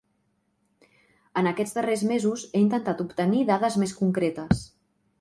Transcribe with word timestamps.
En 1.41 1.51
aquests 1.51 1.77
darrers 1.77 2.05
mesos 2.13 2.49
he 2.51 2.65
intentat 2.65 3.07
obtenir 3.07 3.47
dades 3.55 3.81
més 3.85 3.99
concretes. 4.03 4.69